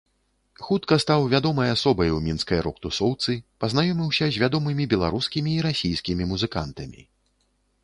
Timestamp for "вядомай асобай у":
1.33-2.17